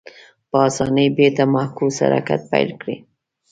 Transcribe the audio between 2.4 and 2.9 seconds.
پیل